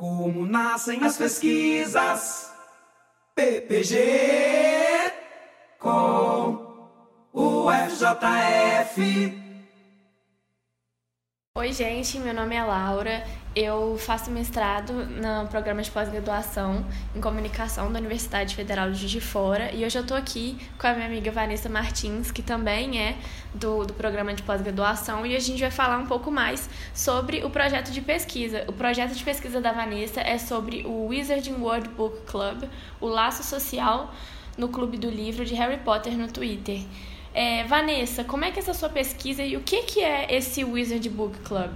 Como 0.00 0.46
nascem 0.46 1.04
as 1.04 1.18
pesquisas? 1.18 2.50
PPG 3.34 5.12
com 5.78 6.88
o 7.34 7.66
FJF. 7.70 9.39
Oi, 11.60 11.74
gente, 11.74 12.18
meu 12.18 12.32
nome 12.32 12.56
é 12.56 12.64
Laura. 12.64 13.22
Eu 13.54 13.94
faço 13.98 14.30
mestrado 14.30 14.94
no 14.94 15.46
programa 15.48 15.82
de 15.82 15.90
pós-graduação 15.90 16.86
em 17.14 17.20
comunicação 17.20 17.92
da 17.92 17.98
Universidade 17.98 18.56
Federal 18.56 18.90
de 18.90 18.96
Juiz 18.96 19.10
de 19.10 19.20
Fora 19.20 19.70
e 19.70 19.84
hoje 19.84 19.98
eu 19.98 20.00
estou 20.00 20.16
aqui 20.16 20.56
com 20.78 20.86
a 20.86 20.94
minha 20.94 21.04
amiga 21.04 21.30
Vanessa 21.30 21.68
Martins, 21.68 22.30
que 22.30 22.40
também 22.40 22.98
é 22.98 23.18
do, 23.52 23.84
do 23.84 23.92
programa 23.92 24.32
de 24.32 24.42
pós-graduação, 24.42 25.26
e 25.26 25.36
a 25.36 25.38
gente 25.38 25.60
vai 25.60 25.70
falar 25.70 25.98
um 25.98 26.06
pouco 26.06 26.30
mais 26.30 26.66
sobre 26.94 27.44
o 27.44 27.50
projeto 27.50 27.90
de 27.90 28.00
pesquisa. 28.00 28.64
O 28.66 28.72
projeto 28.72 29.12
de 29.12 29.22
pesquisa 29.22 29.60
da 29.60 29.70
Vanessa 29.70 30.22
é 30.22 30.38
sobre 30.38 30.86
o 30.86 31.08
Wizarding 31.08 31.60
World 31.60 31.90
Book 31.90 32.22
Club, 32.24 32.64
o 32.98 33.06
laço 33.06 33.42
social 33.42 34.14
no 34.56 34.70
Clube 34.70 34.96
do 34.96 35.10
Livro 35.10 35.44
de 35.44 35.54
Harry 35.56 35.76
Potter 35.76 36.16
no 36.16 36.26
Twitter. 36.26 36.80
É, 37.32 37.64
Vanessa, 37.64 38.24
como 38.24 38.44
é 38.44 38.50
que 38.50 38.58
é 38.58 38.62
essa 38.62 38.74
sua 38.74 38.88
pesquisa 38.88 39.42
e 39.42 39.56
o 39.56 39.60
que, 39.60 39.82
que 39.82 40.00
é 40.00 40.34
esse 40.34 40.64
Wizard 40.64 41.08
Book 41.08 41.38
Club? 41.40 41.70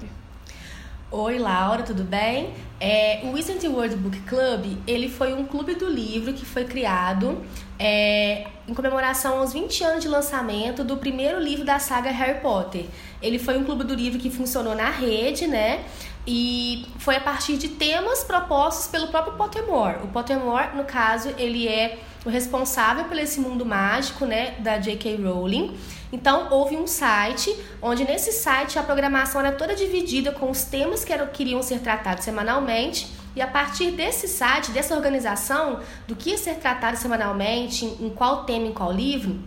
Oi, 1.13 1.39
Laura, 1.39 1.85
tudo 1.85 2.03
bem? 2.03 2.53
É, 2.81 3.21
o 3.23 3.31
Wizard 3.31 3.65
World 3.69 3.95
Book 3.95 4.21
Club, 4.23 4.77
ele 4.85 5.09
foi 5.09 5.33
um 5.33 5.47
clube 5.47 5.77
do 5.77 5.89
livro 5.89 6.33
que 6.33 6.45
foi 6.45 6.65
criado 6.65 7.41
é, 7.79 8.49
em 8.67 8.75
comemoração 8.75 9.39
aos 9.39 9.53
20 9.53 9.85
anos 9.85 10.03
de 10.03 10.09
lançamento 10.09 10.83
do 10.83 10.97
primeiro 10.97 11.39
livro 11.39 11.65
da 11.65 11.79
saga 11.79 12.11
Harry 12.11 12.41
Potter. 12.41 12.87
Ele 13.23 13.39
foi 13.39 13.57
um 13.57 13.63
clube 13.63 13.85
do 13.85 13.95
livro 13.95 14.19
que 14.19 14.29
funcionou 14.29 14.75
na 14.75 14.91
rede, 14.91 15.47
né? 15.47 15.85
E 16.27 16.85
foi 16.99 17.15
a 17.15 17.21
partir 17.21 17.59
de 17.59 17.69
temas 17.69 18.25
propostos 18.25 18.89
pelo 18.89 19.07
próprio 19.07 19.35
Pottermore. 19.35 19.99
O 20.03 20.09
Pottermore, 20.09 20.75
no 20.75 20.83
caso, 20.83 21.33
ele 21.39 21.69
é 21.69 22.01
o 22.25 22.31
responsável 22.31 23.05
por 23.05 23.19
esse 23.19 23.39
mundo 23.41 23.65
mágico, 23.67 24.25
né, 24.25 24.53
da 24.61 24.79
J.K. 24.79 25.17
Rowling. 25.17 25.77
Então, 26.13 26.49
houve 26.51 26.77
um 26.77 26.87
site, 26.87 27.55
onde 27.83 28.05
nesse 28.05 28.33
site 28.33 28.79
a 28.79 28.83
programação 28.83 29.41
era 29.41 29.53
toda 29.53 29.75
dividida 29.75 30.33
com 30.33 30.51
os 30.51 30.65
temas 30.65 31.05
que 31.05 31.13
eram, 31.13 31.27
queriam 31.27 31.63
ser 31.63 31.81
tratados 31.81 32.25
semanalmente. 32.25 33.09
E 33.37 33.41
a 33.41 33.47
partir 33.47 33.91
desse 33.91 34.29
site, 34.29 34.71
dessa 34.71 34.95
organização, 34.95 35.81
do 36.07 36.15
que 36.15 36.31
ia 36.31 36.39
ser 36.39 36.55
tratado 36.55 36.97
semanalmente, 36.97 37.85
em 37.85 38.09
qual 38.09 38.45
tema, 38.45 38.67
em 38.67 38.73
qual 38.73 38.93
livro, 38.93 39.39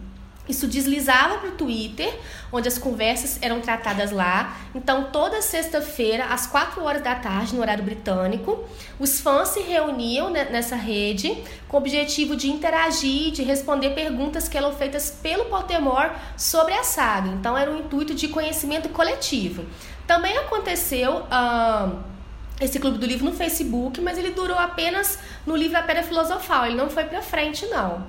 isso 0.47 0.67
deslizava 0.67 1.37
para 1.37 1.49
o 1.49 1.51
Twitter, 1.53 2.17
onde 2.51 2.67
as 2.67 2.77
conversas 2.77 3.37
eram 3.41 3.59
tratadas 3.59 4.11
lá. 4.11 4.57
Então, 4.73 5.05
toda 5.11 5.41
sexta-feira, 5.41 6.25
às 6.25 6.47
4 6.47 6.83
horas 6.83 7.03
da 7.03 7.15
tarde, 7.15 7.55
no 7.55 7.61
horário 7.61 7.83
britânico, 7.83 8.63
os 8.99 9.19
fãs 9.19 9.49
se 9.49 9.61
reuniam 9.61 10.29
nessa 10.29 10.75
rede 10.75 11.43
com 11.67 11.77
o 11.77 11.79
objetivo 11.79 12.35
de 12.35 12.49
interagir, 12.49 13.31
de 13.31 13.43
responder 13.43 13.91
perguntas 13.91 14.47
que 14.47 14.57
eram 14.57 14.73
feitas 14.73 15.09
pelo 15.09 15.45
Pottermore 15.45 16.11
sobre 16.37 16.73
a 16.73 16.83
saga. 16.83 17.29
Então, 17.29 17.57
era 17.57 17.69
um 17.71 17.77
intuito 17.77 18.13
de 18.13 18.27
conhecimento 18.27 18.89
coletivo. 18.89 19.65
Também 20.05 20.37
aconteceu. 20.37 21.23
Uh, 21.23 22.17
esse 22.59 22.79
clube 22.79 22.97
do 22.97 23.05
livro 23.05 23.25
no 23.25 23.33
Facebook, 23.33 24.01
mas 24.01 24.17
ele 24.17 24.31
durou 24.31 24.57
apenas 24.57 25.19
no 25.45 25.55
livro 25.55 25.77
A 25.77 25.83
Pedra 25.83 26.01
Filosofal, 26.01 26.65
ele 26.65 26.75
não 26.75 26.89
foi 26.89 27.03
para 27.03 27.21
frente 27.21 27.65
não. 27.67 28.07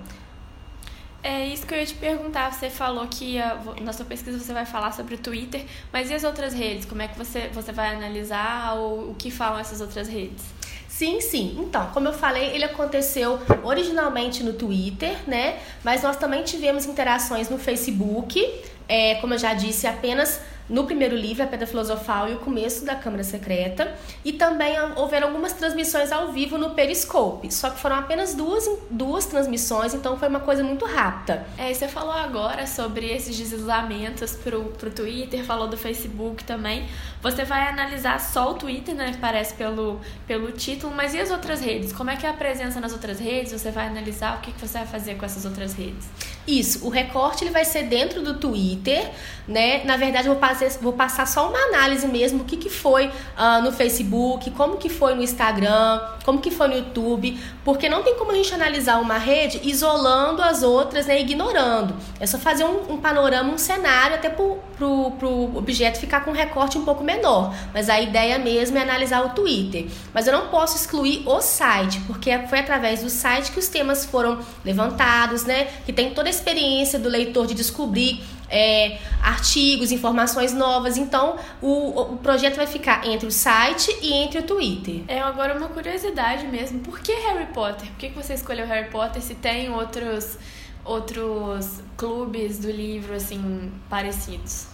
É 1.22 1.46
isso 1.46 1.66
que 1.66 1.74
eu 1.74 1.78
ia 1.78 1.86
te 1.86 1.94
perguntar. 1.94 2.52
Você 2.52 2.70
falou 2.70 3.06
que 3.08 3.32
ia, 3.32 3.58
na 3.80 3.92
sua 3.92 4.04
pesquisa 4.04 4.38
você 4.38 4.52
vai 4.52 4.64
falar 4.64 4.92
sobre 4.92 5.16
o 5.16 5.18
Twitter, 5.18 5.64
mas 5.92 6.10
e 6.10 6.14
as 6.14 6.24
outras 6.24 6.54
redes? 6.54 6.84
Como 6.84 7.02
é 7.02 7.08
que 7.08 7.18
você, 7.18 7.48
você 7.52 7.72
vai 7.72 7.94
analisar 7.94 8.74
ou 8.74 9.10
o 9.10 9.14
que 9.14 9.30
falam 9.30 9.58
essas 9.58 9.80
outras 9.80 10.08
redes? 10.08 10.44
Sim, 10.88 11.20
sim. 11.20 11.56
Então, 11.60 11.90
como 11.92 12.08
eu 12.08 12.12
falei, 12.12 12.54
ele 12.54 12.64
aconteceu 12.64 13.38
originalmente 13.62 14.42
no 14.42 14.52
Twitter, 14.52 15.16
né? 15.28 15.58
Mas 15.84 16.02
nós 16.02 16.16
também 16.16 16.42
tivemos 16.42 16.86
interações 16.86 17.48
no 17.48 17.58
Facebook. 17.58 18.40
É, 18.88 19.16
como 19.16 19.34
eu 19.34 19.38
já 19.38 19.54
disse, 19.54 19.86
apenas 19.86 20.40
no 20.68 20.84
primeiro 20.84 21.16
livro, 21.16 21.42
A 21.42 21.46
Pedra 21.46 21.66
Filosofal 21.66 22.28
e 22.28 22.34
o 22.34 22.38
Começo 22.38 22.84
da 22.84 22.94
Câmara 22.94 23.24
Secreta. 23.24 23.94
E 24.24 24.32
também 24.32 24.74
houveram 24.96 25.28
algumas 25.28 25.52
transmissões 25.52 26.12
ao 26.12 26.32
vivo 26.32 26.58
no 26.58 26.70
Periscope. 26.70 27.52
Só 27.52 27.70
que 27.70 27.80
foram 27.80 27.96
apenas 27.96 28.34
duas, 28.34 28.68
duas 28.90 29.26
transmissões, 29.26 29.94
então 29.94 30.18
foi 30.18 30.28
uma 30.28 30.40
coisa 30.40 30.62
muito 30.62 30.84
rápida. 30.84 31.46
É, 31.56 31.72
você 31.72 31.88
falou 31.88 32.12
agora 32.12 32.66
sobre 32.66 33.06
esses 33.10 33.36
deslizamentos 33.36 34.32
pro, 34.32 34.64
pro 34.64 34.90
Twitter, 34.90 35.44
falou 35.44 35.68
do 35.68 35.76
Facebook 35.76 36.44
também. 36.44 36.86
Você 37.22 37.44
vai 37.44 37.66
analisar 37.68 38.20
só 38.20 38.52
o 38.52 38.54
Twitter, 38.54 38.94
né? 38.94 39.16
Parece 39.20 39.54
pelo, 39.54 40.00
pelo 40.26 40.52
título, 40.52 40.94
mas 40.94 41.14
e 41.14 41.20
as 41.20 41.30
outras 41.30 41.60
redes? 41.60 41.92
Como 41.92 42.10
é 42.10 42.16
que 42.16 42.26
é 42.26 42.30
a 42.30 42.34
presença 42.34 42.80
nas 42.80 42.92
outras 42.92 43.18
redes? 43.18 43.52
Você 43.52 43.70
vai 43.70 43.86
analisar 43.86 44.36
o 44.36 44.40
que, 44.40 44.52
que 44.52 44.60
você 44.60 44.78
vai 44.78 44.86
fazer 44.86 45.16
com 45.16 45.24
essas 45.24 45.44
outras 45.44 45.74
redes? 45.74 46.08
Isso, 46.46 46.86
o 46.86 46.88
recorte 46.88 47.44
ele 47.44 47.50
vai 47.50 47.64
ser 47.64 47.84
dentro 47.84 48.22
do 48.22 48.38
Twitter, 48.38 49.10
né? 49.46 49.84
Na 49.84 49.96
verdade, 49.96 50.28
eu 50.28 50.32
vou 50.32 50.40
passar, 50.40 50.57
vou 50.80 50.92
passar 50.92 51.26
só 51.26 51.48
uma 51.48 51.58
análise 51.68 52.06
mesmo, 52.08 52.42
o 52.42 52.44
que, 52.44 52.56
que 52.56 52.68
foi 52.68 53.06
uh, 53.06 53.62
no 53.62 53.70
Facebook, 53.70 54.50
como 54.50 54.76
que 54.76 54.88
foi 54.88 55.14
no 55.14 55.22
Instagram, 55.22 56.00
como 56.24 56.40
que 56.40 56.50
foi 56.50 56.68
no 56.68 56.74
YouTube, 56.74 57.38
porque 57.64 57.88
não 57.88 58.02
tem 58.02 58.16
como 58.16 58.32
a 58.32 58.34
gente 58.34 58.52
analisar 58.52 59.00
uma 59.00 59.18
rede 59.18 59.60
isolando 59.62 60.42
as 60.42 60.62
outras, 60.62 61.06
né? 61.06 61.20
Ignorando. 61.20 61.94
É 62.18 62.26
só 62.26 62.38
fazer 62.38 62.64
um, 62.64 62.94
um 62.94 62.96
panorama, 62.98 63.52
um 63.52 63.58
cenário, 63.58 64.16
até 64.16 64.28
pro, 64.28 64.58
pro, 64.76 65.12
pro 65.12 65.56
objeto 65.56 65.98
ficar 65.98 66.24
com 66.24 66.30
um 66.30 66.34
recorte 66.34 66.76
um 66.76 66.84
pouco 66.84 67.04
menor. 67.04 67.54
Mas 67.72 67.88
a 67.88 68.00
ideia 68.00 68.38
mesmo 68.38 68.76
é 68.78 68.82
analisar 68.82 69.24
o 69.24 69.30
Twitter. 69.30 69.86
Mas 70.12 70.26
eu 70.26 70.32
não 70.32 70.48
posso 70.48 70.76
excluir 70.76 71.22
o 71.26 71.40
site, 71.40 72.00
porque 72.06 72.36
foi 72.48 72.58
através 72.58 73.02
do 73.02 73.10
site 73.10 73.52
que 73.52 73.58
os 73.58 73.68
temas 73.68 74.04
foram 74.04 74.38
levantados, 74.64 75.44
né? 75.44 75.68
Que 75.86 75.92
tem 75.92 76.10
toda 76.10 76.28
esse 76.28 76.42
experiência 76.48 76.98
do 76.98 77.08
leitor 77.08 77.46
de 77.46 77.54
descobrir 77.54 78.22
é, 78.50 78.98
artigos, 79.22 79.92
informações 79.92 80.52
novas. 80.52 80.96
Então, 80.96 81.36
o, 81.60 82.14
o 82.14 82.16
projeto 82.18 82.56
vai 82.56 82.66
ficar 82.66 83.06
entre 83.06 83.26
o 83.26 83.30
site 83.30 83.96
e 84.02 84.12
entre 84.12 84.38
o 84.38 84.42
Twitter. 84.42 85.02
É 85.08 85.20
agora 85.20 85.56
uma 85.56 85.68
curiosidade 85.68 86.46
mesmo. 86.46 86.80
Por 86.80 87.00
que 87.00 87.12
Harry 87.12 87.46
Potter? 87.46 87.88
Por 87.88 87.98
que 87.98 88.08
você 88.08 88.34
escolheu 88.34 88.66
Harry 88.66 88.90
Potter 88.90 89.22
se 89.22 89.34
tem 89.34 89.72
outros, 89.72 90.38
outros 90.84 91.80
clubes 91.96 92.58
do 92.58 92.70
livro, 92.70 93.14
assim, 93.14 93.72
parecidos? 93.88 94.66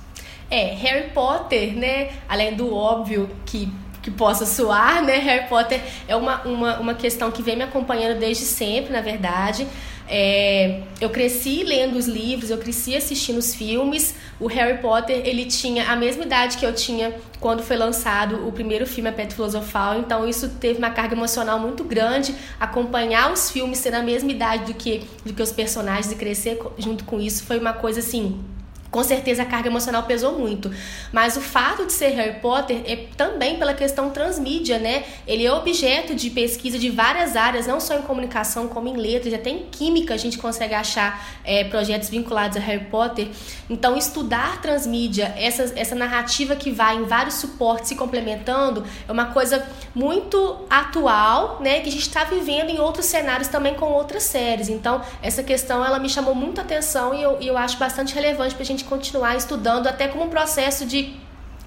É, 0.50 0.74
Harry 0.74 1.10
Potter, 1.10 1.74
né? 1.74 2.12
Além 2.28 2.54
do 2.54 2.74
óbvio 2.74 3.28
que 3.44 3.72
que 4.04 4.10
possa 4.10 4.44
soar, 4.44 5.02
né? 5.02 5.16
Harry 5.16 5.48
Potter 5.48 5.80
é 6.06 6.14
uma, 6.14 6.42
uma, 6.42 6.78
uma 6.78 6.94
questão 6.94 7.30
que 7.30 7.42
vem 7.42 7.56
me 7.56 7.62
acompanhando 7.62 8.18
desde 8.18 8.44
sempre, 8.44 8.92
na 8.92 9.00
verdade. 9.00 9.66
É, 10.08 10.82
eu 11.00 11.08
cresci 11.08 11.62
lendo 11.62 11.96
os 11.96 12.06
livros, 12.06 12.50
eu 12.50 12.58
cresci 12.58 12.94
assistindo 12.94 13.38
os 13.38 13.54
filmes. 13.54 14.14
O 14.38 14.46
Harry 14.46 14.78
Potter 14.78 15.22
ele 15.24 15.46
tinha 15.46 15.90
a 15.90 15.96
mesma 15.96 16.24
idade 16.24 16.58
que 16.58 16.66
eu 16.66 16.74
tinha 16.74 17.14
quando 17.40 17.62
foi 17.62 17.76
lançado 17.76 18.46
o 18.46 18.52
primeiro 18.52 18.86
filme 18.86 19.08
A 19.08 19.12
Pedra 19.12 19.34
Filosofal, 19.34 19.98
então 19.98 20.28
isso 20.28 20.48
teve 20.60 20.78
uma 20.78 20.90
carga 20.90 21.14
emocional 21.14 21.58
muito 21.58 21.84
grande. 21.84 22.34
Acompanhar 22.60 23.32
os 23.32 23.50
filmes 23.50 23.78
ser 23.78 23.90
na 23.90 24.02
mesma 24.02 24.30
idade 24.30 24.72
do 24.72 24.74
que, 24.74 25.02
do 25.24 25.32
que 25.32 25.42
os 25.42 25.52
personagens 25.52 26.12
e 26.12 26.16
crescer 26.16 26.58
junto 26.78 27.04
com 27.04 27.20
isso 27.20 27.44
foi 27.44 27.58
uma 27.58 27.72
coisa 27.72 28.00
assim 28.00 28.53
com 28.94 29.02
certeza 29.02 29.42
a 29.42 29.44
carga 29.44 29.68
emocional 29.68 30.04
pesou 30.04 30.38
muito. 30.38 30.70
Mas 31.10 31.36
o 31.36 31.40
fato 31.40 31.84
de 31.84 31.92
ser 31.92 32.10
Harry 32.10 32.38
Potter 32.38 32.80
é 32.86 32.94
também 33.16 33.58
pela 33.58 33.74
questão 33.74 34.08
transmídia, 34.10 34.78
né? 34.78 35.02
Ele 35.26 35.44
é 35.44 35.52
objeto 35.52 36.14
de 36.14 36.30
pesquisa 36.30 36.78
de 36.78 36.90
várias 36.90 37.34
áreas, 37.34 37.66
não 37.66 37.80
só 37.80 37.94
em 37.96 38.02
comunicação, 38.02 38.68
como 38.68 38.86
em 38.86 38.96
letras, 38.96 39.34
até 39.34 39.50
em 39.50 39.64
química 39.68 40.14
a 40.14 40.16
gente 40.16 40.38
consegue 40.38 40.74
achar 40.74 41.40
é, 41.42 41.64
projetos 41.64 42.08
vinculados 42.08 42.56
a 42.56 42.60
Harry 42.60 42.84
Potter. 42.84 43.26
Então, 43.68 43.96
estudar 43.96 44.62
transmídia, 44.62 45.34
essa, 45.36 45.72
essa 45.74 45.96
narrativa 45.96 46.54
que 46.54 46.70
vai 46.70 46.96
em 46.96 47.02
vários 47.02 47.34
suportes 47.34 47.88
se 47.88 47.96
complementando, 47.96 48.84
é 49.08 49.10
uma 49.10 49.26
coisa 49.32 49.66
muito 49.92 50.66
atual, 50.70 51.58
né? 51.60 51.80
Que 51.80 51.88
a 51.88 51.92
gente 51.92 52.06
está 52.06 52.22
vivendo 52.22 52.70
em 52.70 52.78
outros 52.78 53.06
cenários 53.06 53.48
também 53.48 53.74
com 53.74 53.86
outras 53.86 54.22
séries. 54.22 54.68
Então, 54.68 55.02
essa 55.20 55.42
questão 55.42 55.84
ela 55.84 55.98
me 55.98 56.08
chamou 56.08 56.32
muito 56.32 56.60
atenção 56.60 57.12
e 57.12 57.20
eu, 57.20 57.40
eu 57.40 57.58
acho 57.58 57.76
bastante 57.76 58.14
relevante 58.14 58.54
para 58.54 58.62
a 58.62 58.66
gente 58.66 58.83
gente 58.84 58.86
continuar 58.86 59.36
estudando 59.36 59.86
até 59.86 60.06
como 60.06 60.24
um 60.24 60.28
processo 60.28 60.86
de 60.86 61.14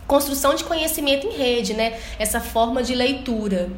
construção 0.06 0.56
de 0.56 0.64
conhecimento 0.64 1.28
em 1.28 1.32
rede, 1.32 1.74
né? 1.74 2.00
Essa 2.18 2.40
forma 2.40 2.82
de 2.82 2.96
leitura. 2.96 3.70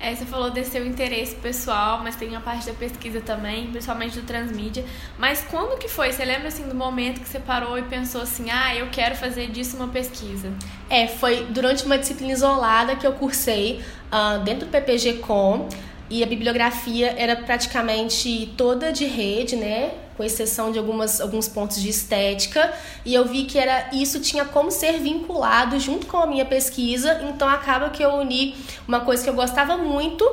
É, 0.00 0.14
você 0.14 0.26
falou 0.26 0.50
desse 0.50 0.72
seu 0.72 0.86
interesse 0.86 1.36
pessoal, 1.36 2.00
mas 2.02 2.16
tem 2.16 2.34
a 2.36 2.40
parte 2.40 2.66
da 2.66 2.74
pesquisa 2.74 3.20
também, 3.20 3.68
principalmente 3.68 4.18
do 4.18 4.26
transmídia. 4.26 4.84
Mas 5.18 5.42
quando 5.48 5.78
que 5.78 5.88
foi? 5.88 6.12
Você 6.12 6.24
lembra 6.24 6.48
assim 6.48 6.68
do 6.68 6.74
momento 6.74 7.20
que 7.20 7.28
você 7.28 7.38
parou 7.38 7.78
e 7.78 7.82
pensou 7.82 8.20
assim, 8.20 8.50
ah, 8.50 8.74
eu 8.74 8.88
quero 8.90 9.14
fazer 9.14 9.48
disso 9.50 9.76
uma 9.76 9.88
pesquisa? 9.88 10.52
É, 10.90 11.06
foi 11.06 11.46
durante 11.48 11.86
uma 11.86 11.96
disciplina 11.96 12.32
isolada 12.32 12.96
que 12.96 13.06
eu 13.06 13.12
cursei 13.12 13.80
uh, 14.12 14.42
dentro 14.44 14.66
do 14.66 14.70
PPG 14.70 15.14
Com 15.14 15.68
e 16.10 16.22
a 16.22 16.26
bibliografia 16.26 17.14
era 17.16 17.36
praticamente 17.36 18.52
toda 18.58 18.92
de 18.92 19.06
rede, 19.06 19.56
né? 19.56 20.03
Com 20.16 20.24
exceção 20.24 20.70
de 20.70 20.78
algumas, 20.78 21.20
alguns 21.20 21.48
pontos 21.48 21.80
de 21.80 21.88
estética. 21.88 22.72
E 23.04 23.14
eu 23.14 23.24
vi 23.24 23.44
que 23.44 23.58
era 23.58 23.88
isso 23.92 24.20
tinha 24.20 24.44
como 24.44 24.70
ser 24.70 24.98
vinculado 25.00 25.78
junto 25.78 26.06
com 26.06 26.18
a 26.18 26.26
minha 26.26 26.44
pesquisa. 26.44 27.20
Então 27.28 27.48
acaba 27.48 27.90
que 27.90 28.02
eu 28.02 28.10
uni 28.14 28.54
uma 28.86 29.00
coisa 29.00 29.22
que 29.22 29.30
eu 29.30 29.34
gostava 29.34 29.76
muito 29.76 30.24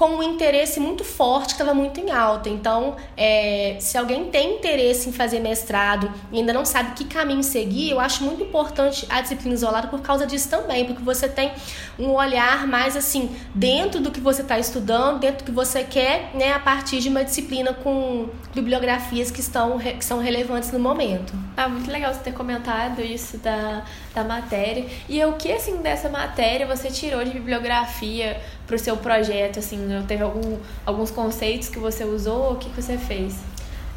com 0.00 0.16
um 0.16 0.22
interesse 0.22 0.80
muito 0.80 1.04
forte 1.04 1.48
que 1.48 1.52
estava 1.60 1.74
muito 1.74 2.00
em 2.00 2.10
alta. 2.10 2.48
Então, 2.48 2.96
é, 3.16 3.76
se 3.80 3.98
alguém 3.98 4.30
tem 4.30 4.56
interesse 4.56 5.10
em 5.10 5.12
fazer 5.12 5.40
mestrado 5.40 6.10
e 6.32 6.38
ainda 6.38 6.54
não 6.54 6.64
sabe 6.64 6.92
que 6.92 7.04
caminho 7.04 7.42
seguir, 7.42 7.90
eu 7.90 8.00
acho 8.00 8.24
muito 8.24 8.42
importante 8.42 9.06
a 9.10 9.20
disciplina 9.20 9.54
isolada 9.54 9.88
por 9.88 10.00
causa 10.00 10.26
disso 10.26 10.48
também, 10.48 10.86
porque 10.86 11.02
você 11.02 11.28
tem 11.28 11.52
um 11.98 12.12
olhar 12.12 12.66
mais 12.66 12.96
assim 12.96 13.30
dentro 13.54 14.00
do 14.00 14.10
que 14.10 14.20
você 14.20 14.40
está 14.40 14.58
estudando, 14.58 15.18
dentro 15.18 15.44
do 15.44 15.44
que 15.44 15.52
você 15.52 15.84
quer, 15.84 16.30
né, 16.34 16.54
a 16.54 16.58
partir 16.58 17.00
de 17.00 17.10
uma 17.10 17.22
disciplina 17.22 17.74
com 17.74 18.30
bibliografias 18.54 19.29
que 19.30 19.40
estão 19.40 19.78
que 19.78 20.04
são 20.04 20.18
relevantes 20.18 20.72
no 20.72 20.78
momento. 20.78 21.32
Ah, 21.56 21.68
muito 21.68 21.90
legal 21.90 22.12
você 22.12 22.20
ter 22.20 22.32
comentado 22.32 23.00
isso 23.00 23.38
da, 23.38 23.84
da 24.14 24.24
matéria. 24.24 24.86
E 25.08 25.22
o 25.24 25.34
que 25.34 25.52
assim 25.52 25.76
dessa 25.78 26.08
matéria 26.08 26.66
você 26.66 26.90
tirou 26.90 27.24
de 27.24 27.30
bibliografia 27.30 28.40
para 28.66 28.76
o 28.76 28.78
seu 28.78 28.96
projeto? 28.96 29.58
Assim, 29.58 29.78
teve 30.06 30.22
algum, 30.22 30.58
alguns 30.84 31.10
conceitos 31.10 31.68
que 31.68 31.78
você 31.78 32.04
usou? 32.04 32.52
O 32.52 32.56
que, 32.56 32.70
que 32.70 32.82
você 32.82 32.96
fez? 32.96 33.36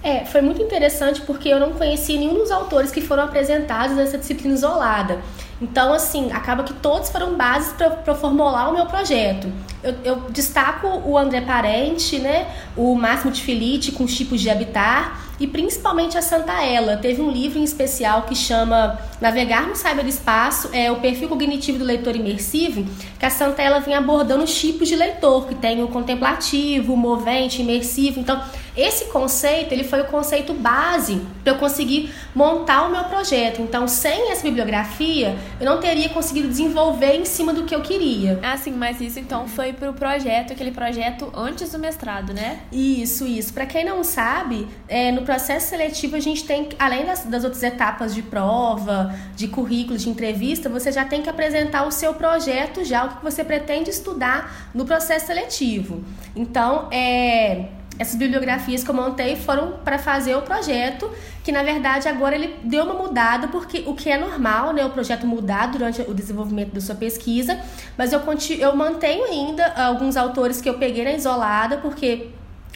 É, 0.04 0.26
foi 0.26 0.42
muito 0.42 0.62
interessante 0.62 1.22
porque 1.22 1.48
eu 1.48 1.60
não 1.60 1.72
conhecia 1.72 2.20
nenhum 2.20 2.34
dos 2.34 2.52
autores 2.52 2.92
que 2.92 3.00
foram 3.00 3.24
apresentados 3.24 3.96
nessa 3.96 4.18
disciplina 4.18 4.54
isolada. 4.54 5.22
Então, 5.64 5.94
assim, 5.94 6.30
acaba 6.34 6.64
que 6.64 6.74
todos 6.74 7.10
foram 7.10 7.36
bases 7.36 7.72
para 7.72 8.14
formular 8.14 8.70
o 8.70 8.74
meu 8.74 8.86
projeto. 8.86 9.50
Eu, 9.82 9.96
eu, 10.04 10.16
destaco 10.30 10.88
o 11.06 11.18
André 11.18 11.40
Parente, 11.40 12.20
né, 12.20 12.48
o 12.76 12.94
Máximo 12.96 13.32
de 13.32 13.42
Filite 13.42 13.94
com 13.94 14.04
os 14.04 14.14
tipos 14.14 14.42
de 14.42 14.50
habitar 14.50 15.22
e 15.40 15.48
principalmente 15.48 16.18
a 16.18 16.22
Santa 16.22 16.62
Ela. 16.62 16.98
Teve 16.98 17.22
um 17.22 17.32
livro 17.32 17.60
em 17.60 17.64
especial 17.64 18.24
que 18.24 18.36
chama 18.36 19.00
Navegar 19.22 19.66
no 19.68 19.76
Cyberespaço, 19.76 20.70
é 20.74 20.92
o 20.92 20.98
perfil 20.98 21.30
cognitivo 21.30 21.80
do 21.80 21.86
leitor 21.86 22.14
imersivo, 22.14 22.86
que 23.18 23.26
a 23.26 23.30
Santa 23.30 23.62
Ela 23.62 23.80
vem 23.80 23.96
abordando 23.96 24.44
os 24.44 24.54
tipos 24.54 24.90
de 24.90 24.98
leitor, 24.98 25.48
que 25.48 25.56
tem 25.56 25.82
o 25.82 25.88
contemplativo, 25.88 26.94
o 26.94 26.98
movente, 26.98 27.62
imersivo. 27.62 28.20
Então, 28.20 28.42
esse 28.76 29.06
conceito, 29.06 29.72
ele 29.72 29.84
foi 29.84 30.02
o 30.02 30.06
conceito 30.06 30.54
base 30.54 31.22
para 31.44 31.54
eu 31.54 31.58
conseguir 31.58 32.12
montar 32.34 32.88
o 32.88 32.92
meu 32.92 33.04
projeto. 33.04 33.62
Então, 33.62 33.88
sem 33.88 34.32
essa 34.32 34.42
bibliografia, 34.44 35.38
eu 35.60 35.66
não 35.66 35.80
teria 35.80 36.10
conseguido 36.10 36.48
desenvolver 36.48 37.16
em 37.16 37.26
cima 37.26 37.54
do 37.54 37.64
que 37.64 37.76
eu 37.76 37.82
queria. 37.82 38.40
Ah, 38.42 38.58
sim, 38.58 38.72
mas 38.72 39.00
isso 39.00 39.20
então 39.20 39.48
foi 39.48 39.74
para 39.74 39.90
o 39.90 39.94
projeto, 39.94 40.54
aquele 40.54 40.72
projeto 40.72 41.32
antes 41.36 41.72
do 41.72 41.78
mestrado, 41.78 42.34
né? 42.34 42.62
Isso, 42.72 43.28
isso. 43.28 43.54
Para 43.54 43.66
quem 43.66 43.86
não 43.86 44.04
sabe, 44.04 44.68
é, 44.88 45.12
no 45.12 45.22
processo 45.22 45.70
seletivo 45.70 46.16
a 46.16 46.20
gente 46.20 46.44
tem, 46.44 46.70
além 46.80 47.06
das, 47.06 47.26
das 47.26 47.44
outras 47.44 47.62
etapas 47.62 48.16
de 48.16 48.24
prova, 48.24 49.14
de 49.36 49.48
currículo, 49.48 49.98
de 49.98 50.10
entrevista, 50.10 50.68
você 50.68 50.92
já 50.92 51.06
tem 51.06 51.22
que 51.22 51.30
apresentar 51.30 51.86
o 51.86 51.92
seu 51.92 52.14
projeto, 52.16 52.84
já 52.84 53.06
o 53.06 53.18
que 53.18 53.24
você 53.24 53.44
pretende 53.44 53.92
estudar 53.92 54.72
no 54.74 54.86
processo 54.86 55.28
seletivo. 55.28 56.04
Então, 56.36 56.88
é 56.92 57.66
essas 58.00 58.16
bibliografias 58.16 58.84
que 58.84 58.90
eu 58.90 58.96
montei 58.96 59.36
foram 59.36 59.74
para 59.84 60.00
fazer 60.00 60.36
o 60.36 60.42
projeto, 60.42 61.10
que 61.44 61.52
na 61.52 61.62
verdade 61.62 62.08
agora 62.08 62.36
ele 62.36 62.56
deu 62.64 62.84
uma 62.86 62.96
mudada, 62.96 63.48
porque 63.48 63.84
o 63.86 63.94
que 63.94 64.10
é 64.10 64.18
normal, 64.18 64.74
né, 64.74 64.84
o 64.84 64.90
projeto 64.90 65.28
mudar 65.28 65.68
durante 65.68 66.02
o 66.02 66.14
desenvolvimento 66.14 66.74
da 66.74 66.82
sua 66.82 66.96
pesquisa, 66.96 67.60
mas 67.98 68.12
eu, 68.12 68.20
continuo, 68.22 68.62
eu 68.62 68.76
mantenho 68.76 69.26
ainda 69.26 69.66
alguns 69.76 70.18
autores 70.18 70.60
que 70.60 70.70
eu 70.70 70.76
peguei 70.76 71.04
na 71.04 71.12
isolada, 71.12 71.78
porque 71.78 72.30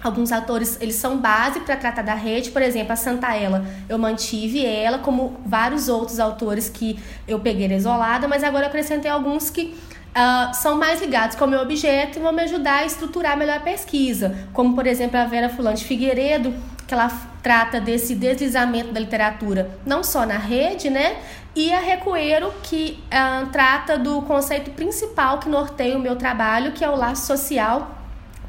alguns 0.03 0.31
autores 0.31 0.77
eles 0.79 0.95
são 0.95 1.17
base 1.17 1.61
para 1.61 1.75
tratar 1.75 2.03
da 2.03 2.13
rede, 2.13 2.51
por 2.51 2.61
exemplo, 2.61 2.93
a 2.93 2.95
Santa 2.95 3.35
Ela, 3.35 3.65
eu 3.89 3.97
mantive 3.97 4.63
ela, 4.63 4.99
como 4.99 5.37
vários 5.45 5.89
outros 5.89 6.19
autores 6.19 6.69
que 6.69 6.99
eu 7.27 7.39
peguei 7.39 7.67
na 7.67 7.75
isolada, 7.75 8.27
mas 8.27 8.43
agora 8.43 8.65
eu 8.65 8.69
acrescentei 8.69 9.09
alguns 9.09 9.49
que 9.49 9.75
uh, 10.17 10.53
são 10.53 10.75
mais 10.77 10.99
ligados 10.99 11.35
com 11.35 11.45
o 11.45 11.47
meu 11.47 11.61
objeto 11.61 12.17
e 12.17 12.21
vão 12.21 12.33
me 12.33 12.41
ajudar 12.43 12.79
a 12.79 12.85
estruturar 12.85 13.37
melhor 13.37 13.57
a 13.57 13.61
pesquisa, 13.61 14.35
como 14.51 14.73
por 14.73 14.87
exemplo 14.87 15.17
a 15.17 15.25
Vera 15.25 15.49
Fulano 15.49 15.77
de 15.77 15.85
Figueiredo, 15.85 16.53
que 16.87 16.93
ela 16.93 17.09
trata 17.43 17.79
desse 17.79 18.15
deslizamento 18.15 18.91
da 18.91 18.99
literatura 18.99 19.69
não 19.85 20.03
só 20.03 20.25
na 20.25 20.37
rede, 20.37 20.89
né? 20.89 21.17
E 21.55 21.71
a 21.73 21.79
Recoeiro, 21.79 22.53
que 22.63 23.03
uh, 23.07 23.47
trata 23.47 23.97
do 23.97 24.21
conceito 24.23 24.71
principal 24.71 25.39
que 25.39 25.49
norteia 25.49 25.97
o 25.97 25.99
meu 25.99 26.15
trabalho, 26.15 26.71
que 26.71 26.83
é 26.83 26.89
o 26.89 26.95
laço 26.95 27.25
social, 27.25 27.95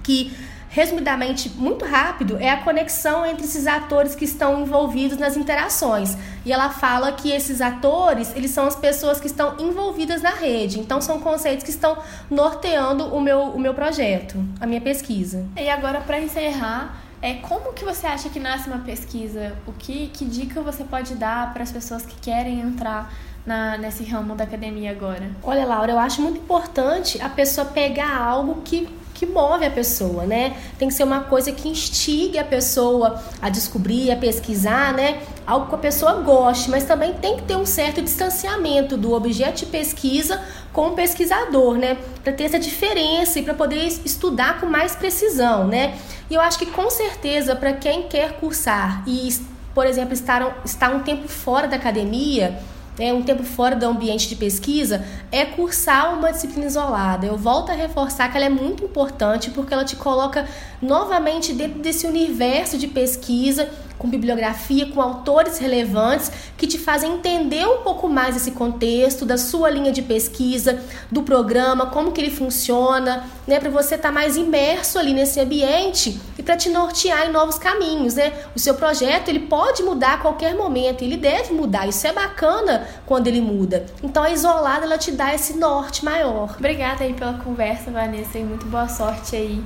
que 0.02 0.36
resumidamente, 0.68 1.48
muito 1.50 1.84
rápido, 1.84 2.36
é 2.38 2.50
a 2.50 2.58
conexão 2.58 3.24
entre 3.24 3.44
esses 3.44 3.66
atores 3.66 4.14
que 4.14 4.24
estão 4.24 4.60
envolvidos 4.60 5.18
nas 5.18 5.36
interações. 5.36 6.16
E 6.44 6.52
ela 6.52 6.70
fala 6.70 7.12
que 7.12 7.30
esses 7.30 7.60
atores, 7.60 8.34
eles 8.36 8.50
são 8.50 8.66
as 8.66 8.76
pessoas 8.76 9.20
que 9.20 9.26
estão 9.26 9.56
envolvidas 9.58 10.22
na 10.22 10.30
rede. 10.30 10.78
Então, 10.78 11.00
são 11.00 11.20
conceitos 11.20 11.64
que 11.64 11.70
estão 11.70 11.98
norteando 12.30 13.14
o 13.14 13.20
meu, 13.20 13.42
o 13.42 13.58
meu 13.58 13.74
projeto, 13.74 14.36
a 14.60 14.66
minha 14.66 14.80
pesquisa. 14.80 15.46
E 15.56 15.68
agora, 15.68 16.00
para 16.00 16.20
encerrar, 16.20 17.02
é 17.20 17.34
como 17.34 17.72
que 17.72 17.84
você 17.84 18.06
acha 18.06 18.28
que 18.28 18.38
nasce 18.38 18.68
uma 18.68 18.78
pesquisa? 18.78 19.56
O 19.66 19.72
que, 19.72 20.08
que 20.08 20.24
dica 20.24 20.60
você 20.60 20.84
pode 20.84 21.14
dar 21.14 21.52
para 21.52 21.62
as 21.62 21.72
pessoas 21.72 22.04
que 22.04 22.14
querem 22.20 22.60
entrar 22.60 23.12
na, 23.44 23.76
nesse 23.76 24.04
ramo 24.04 24.36
da 24.36 24.44
academia 24.44 24.92
agora? 24.92 25.30
Olha, 25.42 25.66
Laura, 25.66 25.90
eu 25.90 25.98
acho 25.98 26.22
muito 26.22 26.38
importante 26.38 27.20
a 27.20 27.28
pessoa 27.28 27.66
pegar 27.66 28.16
algo 28.16 28.62
que 28.62 28.88
que 29.18 29.26
move 29.26 29.64
a 29.64 29.70
pessoa, 29.70 30.24
né? 30.24 30.56
Tem 30.78 30.86
que 30.86 30.94
ser 30.94 31.02
uma 31.02 31.22
coisa 31.22 31.50
que 31.50 31.68
instigue 31.68 32.38
a 32.38 32.44
pessoa 32.44 33.20
a 33.42 33.48
descobrir, 33.48 34.12
a 34.12 34.16
pesquisar, 34.16 34.94
né? 34.94 35.20
Algo 35.44 35.66
que 35.68 35.74
a 35.74 35.78
pessoa 35.78 36.14
goste, 36.14 36.70
mas 36.70 36.84
também 36.84 37.14
tem 37.14 37.36
que 37.36 37.42
ter 37.42 37.56
um 37.56 37.66
certo 37.66 38.00
distanciamento 38.00 38.96
do 38.96 39.12
objeto 39.12 39.58
de 39.58 39.66
pesquisa 39.66 40.40
com 40.72 40.88
o 40.88 40.90
pesquisador, 40.92 41.74
né? 41.76 41.98
Para 42.22 42.32
ter 42.32 42.44
essa 42.44 42.60
diferença 42.60 43.40
e 43.40 43.42
para 43.42 43.54
poder 43.54 43.84
estudar 44.04 44.60
com 44.60 44.66
mais 44.66 44.94
precisão, 44.94 45.66
né? 45.66 45.98
E 46.30 46.34
eu 46.34 46.40
acho 46.40 46.56
que 46.56 46.66
com 46.66 46.88
certeza 46.88 47.56
para 47.56 47.72
quem 47.72 48.04
quer 48.04 48.34
cursar 48.34 49.02
e, 49.04 49.28
por 49.74 49.84
exemplo, 49.84 50.14
estar, 50.14 50.60
estar 50.64 50.94
um 50.94 51.00
tempo 51.00 51.26
fora 51.26 51.66
da 51.66 51.74
academia, 51.74 52.56
é, 52.98 53.12
um 53.12 53.22
tempo 53.22 53.42
fora 53.42 53.76
do 53.76 53.86
ambiente 53.86 54.28
de 54.28 54.36
pesquisa, 54.36 55.04
é 55.30 55.44
cursar 55.44 56.18
uma 56.18 56.32
disciplina 56.32 56.66
isolada. 56.66 57.26
Eu 57.26 57.36
volto 57.36 57.70
a 57.70 57.74
reforçar 57.74 58.30
que 58.30 58.36
ela 58.36 58.46
é 58.46 58.50
muito 58.50 58.84
importante 58.84 59.50
porque 59.50 59.72
ela 59.72 59.84
te 59.84 59.96
coloca 59.96 60.46
novamente 60.82 61.52
dentro 61.52 61.80
desse 61.80 62.06
universo 62.06 62.76
de 62.76 62.88
pesquisa 62.88 63.68
com 63.98 64.08
bibliografia, 64.08 64.86
com 64.86 65.00
autores 65.02 65.58
relevantes 65.58 66.30
que 66.56 66.66
te 66.66 66.78
fazem 66.78 67.14
entender 67.14 67.66
um 67.66 67.82
pouco 67.82 68.08
mais 68.08 68.36
esse 68.36 68.52
contexto, 68.52 69.26
da 69.26 69.36
sua 69.36 69.68
linha 69.68 69.90
de 69.90 70.02
pesquisa, 70.02 70.80
do 71.10 71.22
programa, 71.22 71.86
como 71.86 72.12
que 72.12 72.20
ele 72.20 72.30
funciona, 72.30 73.24
né, 73.46 73.58
para 73.58 73.70
você 73.70 73.96
estar 73.96 74.08
tá 74.08 74.14
mais 74.14 74.36
imerso 74.36 74.98
ali 74.98 75.12
nesse 75.12 75.40
ambiente 75.40 76.20
para 76.48 76.56
te 76.56 76.70
nortear 76.70 77.26
em 77.26 77.30
novos 77.30 77.58
caminhos, 77.58 78.14
né? 78.14 78.32
O 78.56 78.58
seu 78.58 78.74
projeto, 78.74 79.28
ele 79.28 79.40
pode 79.40 79.82
mudar 79.82 80.14
a 80.14 80.16
qualquer 80.16 80.54
momento, 80.54 81.02
ele 81.02 81.18
deve 81.18 81.52
mudar. 81.52 81.86
Isso 81.86 82.06
é 82.06 82.12
bacana 82.14 82.88
quando 83.04 83.26
ele 83.26 83.42
muda. 83.42 83.84
Então 84.02 84.22
a 84.22 84.30
isolada 84.30 84.86
ela 84.86 84.96
te 84.96 85.12
dá 85.12 85.34
esse 85.34 85.58
norte 85.58 86.02
maior. 86.02 86.56
Obrigada 86.58 87.04
aí 87.04 87.12
pela 87.12 87.34
conversa, 87.34 87.90
Vanessa, 87.90 88.38
e 88.38 88.44
muito 88.44 88.64
boa 88.64 88.88
sorte 88.88 89.36
aí 89.36 89.62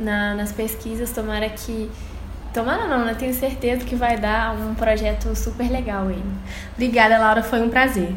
na, 0.00 0.34
nas 0.34 0.52
pesquisas. 0.52 1.12
Tomara 1.12 1.50
que 1.50 1.90
Tomara 2.54 2.86
não, 2.86 3.04
né? 3.04 3.14
Tenho 3.14 3.34
certeza 3.34 3.84
que 3.84 3.94
vai 3.94 4.16
dar 4.16 4.54
um 4.54 4.74
projeto 4.74 5.36
super 5.36 5.70
legal 5.70 6.08
aí. 6.08 6.24
Obrigada, 6.72 7.18
Laura, 7.18 7.42
foi 7.42 7.60
um 7.60 7.68
prazer. 7.68 8.16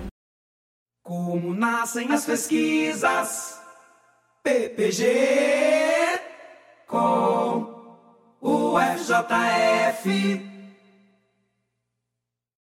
Como 1.04 1.54
nascem 1.54 2.10
as 2.14 2.26
pesquisas? 2.26 3.60
PPG 4.42 6.22
com 6.88 7.75
o 8.46 8.78
FJF. 8.80 10.55